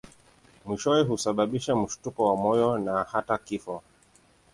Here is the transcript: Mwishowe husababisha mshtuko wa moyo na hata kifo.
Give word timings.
Mwishowe 0.65 1.03
husababisha 1.03 1.75
mshtuko 1.75 2.25
wa 2.25 2.35
moyo 2.35 2.77
na 2.79 3.03
hata 3.03 3.37
kifo. 3.37 3.83